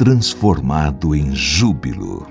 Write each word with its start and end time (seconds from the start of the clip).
transformado 0.00 1.14
em 1.14 1.34
júbilo. 1.34 2.26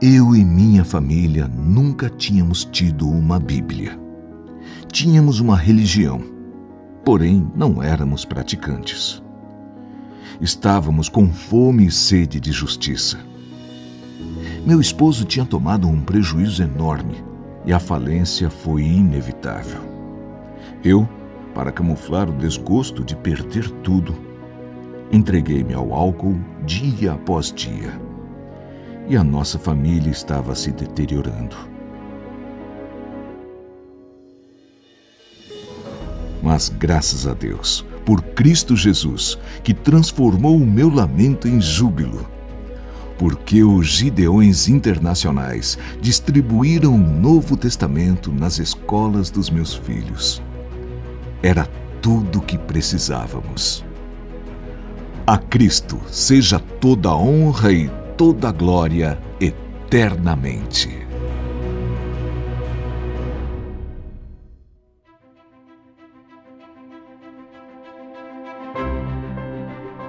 Eu 0.00 0.36
e 0.36 0.44
minha 0.44 0.84
família 0.84 1.48
nunca 1.48 2.08
tínhamos 2.08 2.64
tido 2.64 3.10
uma 3.10 3.40
Bíblia. 3.40 3.98
Tínhamos 4.92 5.40
uma 5.40 5.56
religião, 5.56 6.22
porém 7.04 7.44
não 7.56 7.82
éramos 7.82 8.24
praticantes. 8.24 9.20
Estávamos 10.40 11.08
com 11.08 11.26
fome 11.32 11.86
e 11.86 11.90
sede 11.90 12.38
de 12.38 12.52
justiça. 12.52 13.18
Meu 14.64 14.80
esposo 14.80 15.24
tinha 15.24 15.44
tomado 15.44 15.88
um 15.88 16.02
prejuízo 16.02 16.62
enorme 16.62 17.16
e 17.66 17.72
a 17.72 17.80
falência 17.80 18.48
foi 18.48 18.84
inevitável. 18.84 19.80
Eu, 20.84 21.08
para 21.52 21.72
camuflar 21.72 22.30
o 22.30 22.38
desgosto 22.38 23.02
de 23.02 23.16
perder 23.16 23.68
tudo, 23.82 24.33
entreguei-me 25.14 25.72
ao 25.74 25.94
álcool 25.94 26.36
dia 26.66 27.12
após 27.12 27.52
dia 27.52 28.00
e 29.08 29.16
a 29.16 29.22
nossa 29.22 29.58
família 29.58 30.10
estava 30.10 30.54
se 30.54 30.72
deteriorando. 30.72 31.56
Mas 36.42 36.68
graças 36.68 37.26
a 37.26 37.32
Deus, 37.32 37.84
por 38.04 38.22
Cristo 38.22 38.76
Jesus, 38.76 39.38
que 39.62 39.72
transformou 39.72 40.56
o 40.56 40.66
meu 40.66 40.90
lamento 40.90 41.46
em 41.46 41.60
júbilo, 41.60 42.28
porque 43.16 43.62
os 43.62 43.86
Gideões 43.86 44.68
Internacionais 44.68 45.78
distribuíram 46.00 46.94
o 46.94 46.98
Novo 46.98 47.56
Testamento 47.56 48.32
nas 48.32 48.58
escolas 48.58 49.30
dos 49.30 49.48
meus 49.48 49.74
filhos. 49.74 50.42
Era 51.42 51.66
tudo 52.02 52.40
o 52.40 52.42
que 52.42 52.58
precisávamos. 52.58 53.84
A 55.26 55.38
Cristo 55.38 55.98
seja 56.06 56.58
toda 56.58 57.14
honra 57.14 57.72
e 57.72 57.88
toda 58.14 58.52
glória 58.52 59.18
eternamente. 59.40 61.02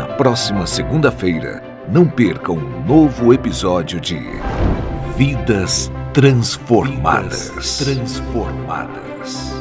Na 0.00 0.06
próxima 0.06 0.66
segunda-feira, 0.66 1.62
não 1.86 2.08
perca 2.08 2.50
um 2.50 2.82
novo 2.86 3.34
episódio 3.34 4.00
de 4.00 4.18
Vidas 5.14 5.92
Transformadas. 6.14 7.50
Vidas 7.50 7.76
transformadas. 7.76 9.52